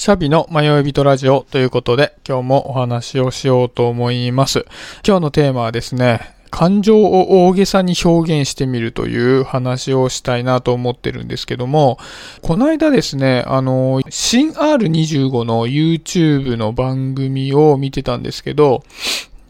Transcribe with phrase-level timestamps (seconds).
[0.00, 4.64] シャビの迷い人ラジオということで、今日もお話をしようと思います。
[5.06, 11.98] 今日のテーマはですね、感情を大げさに表現してみるという話をしたいなと思ってるんですけども、
[12.40, 18.82] この間ですね、あの、新 R25 の YouTube の番組を見てたんですけど、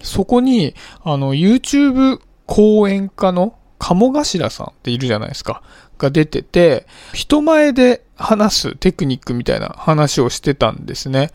[0.02, 0.74] そこに、
[1.04, 5.62] あの、YouTube 講演家の鴨頭さんっているじゃないですか。
[6.00, 11.30] が出てて、人前で話すテクニックみたいな話をしてたんですね。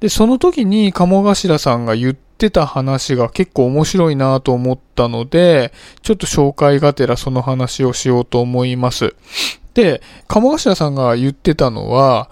[0.00, 9.14] で、その時に鴨頭さんが言ってた話が結構面白いなと思ったので、ちょっと紹介がてらその話をしようと思います。
[9.74, 12.30] で、鴨頭さんが言ってたのは、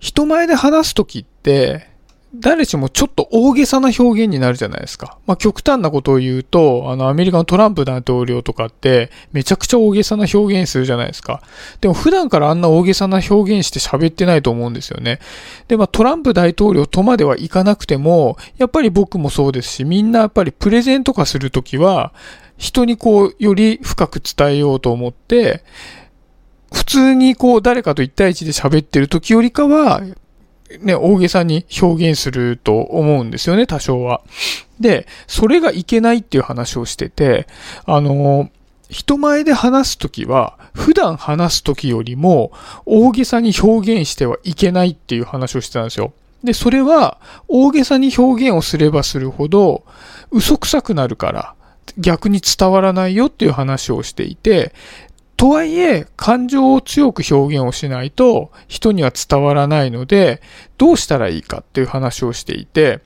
[0.00, 1.93] 人前で話す時って、
[2.40, 5.18] 誰しもちょっと大げさな表現になるじゃないですか。
[5.26, 11.42] まあ、極端なことを言うと、あの、アメリカのトランプ大統領とかって、めちゃくちゃ大げさな表現するじゃないですか。
[11.80, 15.20] でも普段からあんな大げさな表現して喋ってないと思うんですよね。
[15.68, 22.12] で、まあ、トランプ大統領とまではいかなくても、やっぱり僕もそうですし、みんなやっぱりプレゼンとかするときは、
[22.56, 25.64] 人にこう、より深く伝えようと思って、
[26.72, 30.02] 普通にこう、誰かと一対一で喋ってるときよりかは、
[30.80, 34.22] ね、大げさに表現すると思うんですよね、多少は。
[34.80, 37.46] で、それがいけないっていう話をしてて、
[37.86, 38.50] あの、
[38.90, 42.52] 人前で話すときは、普段話すときよりも
[42.84, 46.12] 大げさに表現してはいけないっていう話をしてたんですよ。
[46.42, 49.84] で、それは大げさに表現をすればするほど
[50.30, 51.54] 嘘くさくなるから
[51.98, 54.72] 逆に伝わらないよっていう話をしていて、
[55.36, 60.40] とはいえ、感情を強く表現をしないと人には伝わらないので、
[60.78, 63.00] どうしたらいいかっていう話をしていて、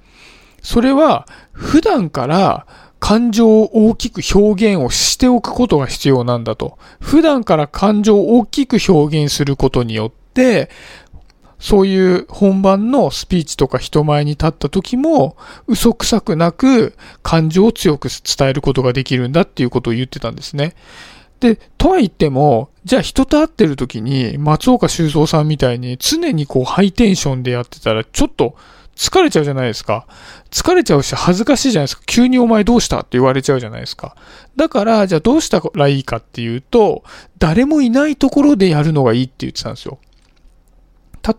[0.62, 2.66] それは普段から
[3.00, 6.78] 感情を大きく表現をしておくことが必要なんだと。
[7.00, 10.68] 普段から感情を大きく表現することによって、
[11.58, 20.74] そういう本番のスピーチとか人前に立った時も嘘くさくなく感情を強く伝えることができるんだっていうことを言ってたんですね。
[21.40, 28.56] で、とは言っても、じゃあ人と会ってる時に松岡修造さんみたいに常にこうハイテンションでやってたらちょっと
[28.96, 30.06] 疲れちゃうじゃないですか。
[30.50, 32.02] 疲れちゃうし恥ずかしいじゃないですか。
[32.06, 33.00] 急にお前どうした？
[33.00, 34.16] って言われちゃうじゃないですか。
[34.56, 37.04] だから、じゃあどうしたらいいかっていうと、
[37.38, 39.98] 誰もいないところでやるのがいいって言ってたんですよ。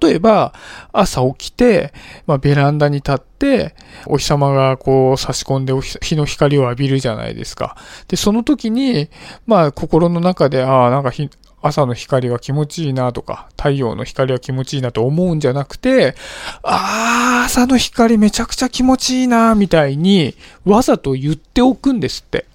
[0.01, 0.53] 例えば、
[0.91, 1.93] 朝起きて、
[2.27, 7.75] まあ、ベランダに立って、お日様がこう差し込んで日の光を浴びるじゃないですか。
[8.07, 9.09] で、その時に、
[9.47, 11.11] まあ、心の中で、ああ、なんか
[11.61, 16.15] 朝の光は気持ちいいなとか、太陽の光は気持ちいいなと思うんじゃなくて、
[16.63, 20.35] ああ、朝の光めちゃくちゃ気持ちいいなみたいに、
[20.65, 22.45] わざと言っておくんですって。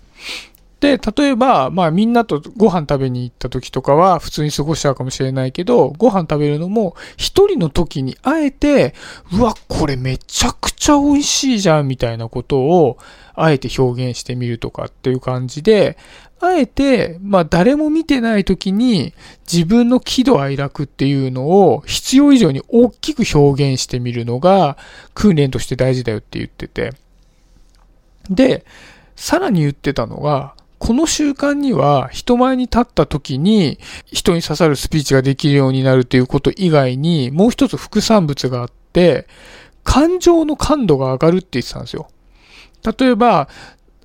[0.84, 8.94] で、例えば、まあみんなとご飯食べに行った時とかは普通に過ごしちゃうかもしれないけど、ご飯食べるのも一人の時にあえて、
[9.33, 12.99] うわ、これめちゃくちゃ美味しいじゃんみたいなことを
[13.34, 15.97] あえて表現してみるとかっていう感じで、
[16.39, 19.15] あえて、まあ誰も見てない時に
[19.50, 24.77] 自分の喜怒哀楽っていうのを必要以上に大きく表現してみるのが
[25.15, 26.93] 訓練として大事だよって言ってて。
[28.28, 28.67] で、
[29.17, 39.27] さらに言ってたのが、この習慣には人前に立った時に人に刺さるスピーチができるようになるということ以外にもう一つ副産物があって
[39.83, 42.11] 感情の感度が上がるって言ってたんですよ。
[42.99, 43.49] 例えば、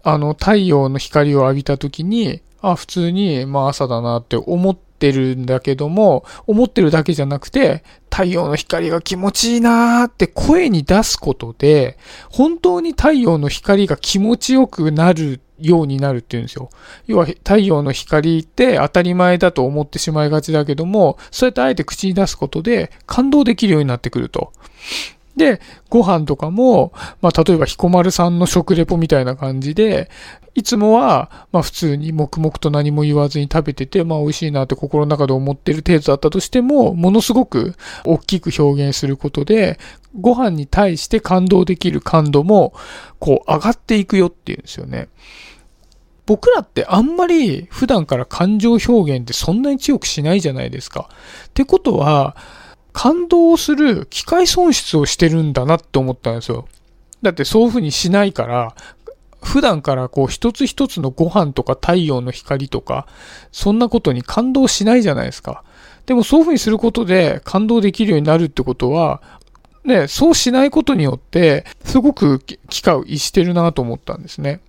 [0.04, 11.98] あの太陽の光を浴びた時にあ、普通にまあ朝だなって思ってるんだけども思ってるだけじゃなくて太陽の光が気持ちいいなーって声に出すことで
[12.30, 16.70] 本当に太陽の光が気持ちよくなるようになるっていうんですよ。
[17.08, 24.52] 要は太陽の光って当たり前だと思ってしまいがちだけども、そうやってあえて口に出すことで感動できるようになってくると。
[25.40, 30.10] で、ご飯とかも、まあ、例えば彦丸さんの食レポみたいな感じで、
[30.54, 39.80] いつもは、まあ、普通に黙々と何も言わずに食べてて、まあ、美味しいなって心の中で思ってる程度だったとしても、ものすごく大きく表現することで、
[40.20, 42.74] ご飯に対して感動できる感度も、
[43.20, 45.08] こう、上がっていくよっていうんですよね。
[46.30, 51.10] 僕らってあんまり普段から感情表現ってそんなに強くしないじゃないですか。
[51.48, 52.38] ってことは、
[52.94, 56.68] 感動をする機械損失をしてるんだなって思ったんですよ。
[57.24, 58.76] だってそういう風にしないから、
[59.42, 63.08] 普段からこう一つ一つのご飯とか太陽の光とか、
[63.52, 65.64] そんなことに感動しないじゃないですか。
[66.06, 69.24] でもそういう風にすることで感動できるようになるってことは、
[69.84, 72.38] ね、そうしないことによって、すごく
[72.70, 74.60] 機会を逸してるなと思ったんですね。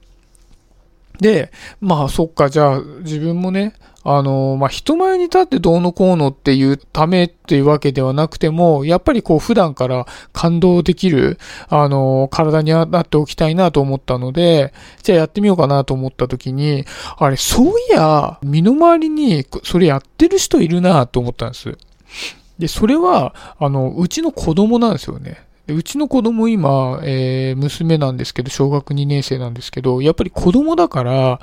[1.19, 14.73] で、まあそっか、じゃあ自分もね、あの、まあ、人前に立ってどうのこうのっていうためっていうわけではなくても、やっぱりこう普段から感動できる、あの、体になっておきたいなと思ったので、
[15.03, 16.87] じゃあやってみようかなと思った時に、
[17.19, 21.77] あれ、そういや、身の回りにそれやってる人いるなと思ったんです。
[22.59, 25.50] で、それは、あの、うちの子供なんですよね。
[25.73, 31.41] うちの子供今、えー、娘なんですけど、小学2年生なんですけど、やっぱり子供だから、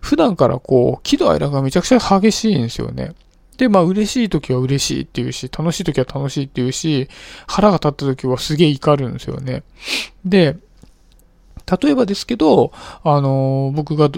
[0.00, 3.14] 普段からこう、喜怒哀楽がめちゃくちゃ激しいんですよね。
[3.58, 7.08] で、まあ嬉しい時は嬉しいって言うし、楽しい時は楽しいって言うし、
[7.46, 9.64] 腹が立った時はすげえ怒るんですよね。
[10.24, 10.56] で、
[11.82, 12.72] 例えばですけど、
[13.02, 14.10] あのー、僕が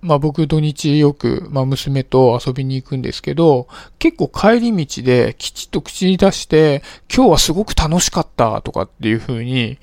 [0.00, 3.68] まあ僕土日よく、まあ娘と遊びに行くんですけど、
[3.98, 6.82] 結構帰り道できちっと口に出して、
[7.14, 9.78] 今日はすごく楽しかったとかっていう風に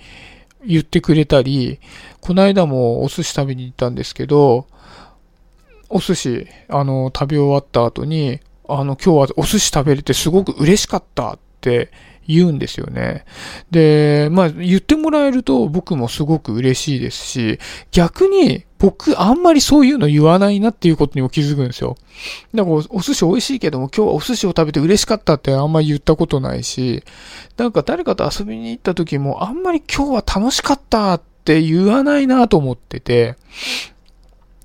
[0.65, 1.79] 言ってくれたり、
[2.19, 4.67] この間もお寿司食べに行ったんですけど、
[5.89, 11.91] お寿司、あの、食べ終わった後に、あの、今日はお寿司食べれてすごく嬉しかったって
[12.27, 13.23] 言うんですよね。
[13.71, 17.59] で、まあ言ってもらえると僕もすごく嬉しいですし、
[17.91, 21.97] 逆に僕あんまりそういうの言わないなっていうことにも気づくんですよ。
[22.53, 27.03] だからお寿司美味しいけども今日はお寿司を食べて嬉しかったってあんまり言ったことないし、
[27.57, 33.35] なんか誰かと遊びに行った時もあんまり今日は楽しかったって言わないなと思ってて、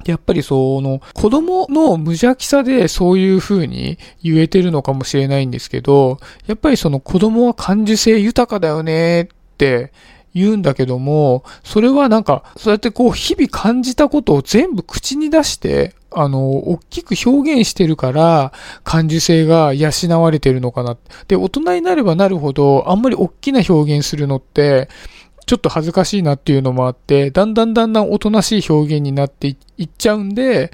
[0.05, 9.27] やっぱりその子供の無邪気さでそういう風に言えてるのかもしれないんですけど、やっぱりその子供は感受性豊かだよねっ
[9.57, 9.93] て
[10.35, 18.53] 言うんだけども、それはなんか、そうやってこう日々感じたことを全部口に出して、あの、大きく表現してるから、
[18.85, 19.91] 感受性が養
[20.23, 20.97] われてるのかな。
[21.29, 24.89] で、大人になればなるほど、あんまり大きな表現するのって、
[25.47, 30.73] ちょっと恥ずかしいなっていうのもあって、だんだんだんだんおとなしい表現になっていっちゃうんで、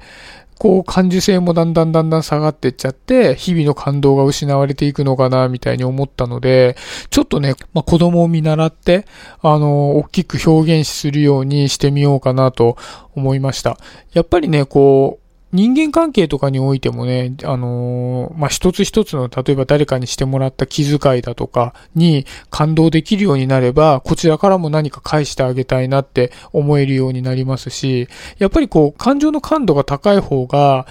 [0.59, 6.75] こう感受性もだんだんだんだん下がっていっちゃって、日々の感動が失われていくのかな、みたいに思ったので、
[7.09, 9.05] ちょっとね、まあ、子供を見習って、
[9.41, 12.75] あの、大きく表現するようにしてみようかなと
[13.15, 13.77] 思いました。
[14.11, 28.07] やっぱりね、こう、人間関係とかにおいてもね、あのー、まあ、一つ一つの、例えば誰かにしてもらった気遣いだとかに感動できるようになれば、こちらからも何か返してあげたいなって思えるようになりますし、
[28.37, 30.85] やっぱりこう、感情の感度が高い方が、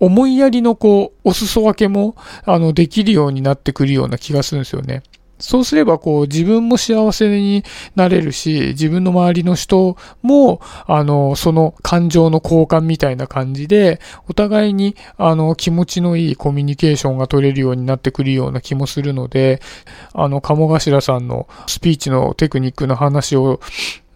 [0.00, 5.02] 思いやりのこう、お裾分けも、あの、できるようになってくるような気がするんですよね。
[5.40, 7.64] そうすれば、こう、自分も幸せに
[7.96, 19.60] なれるし、自分の周りの人も、あの、その感情の交換みたいな感じで、お互いに、あの、気持ちのいいコミュニケーションが取れるようになってくるような気もするので、
[20.12, 23.60] あの、鴨頭さんのスピーチのテクニックの話を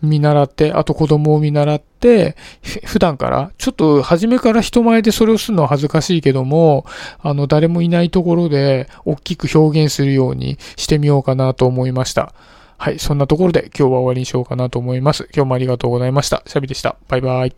[0.05, 2.37] 見習って、あと子供を見習って、
[2.85, 6.87] 普段から、ちょっと初めから人前でそれをするのは恥ずかしいけども、
[7.21, 12.33] あの、誰もいないところで大きく表現するようにしてみようかなと思いました。
[12.77, 15.29] はい、そんなところで今日は終わりにしようかなと思います。
[15.35, 16.43] 今日もありがとうございました。
[16.47, 16.97] シャビでした。
[17.09, 17.53] バイバイ。